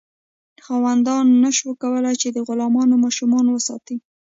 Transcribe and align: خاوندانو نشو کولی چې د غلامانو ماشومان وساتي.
خاوندانو 0.65 1.33
نشو 1.43 1.69
کولی 1.81 2.13
چې 2.21 2.27
د 2.31 2.37
غلامانو 2.47 2.95
ماشومان 3.05 3.45
وساتي. 3.49 3.95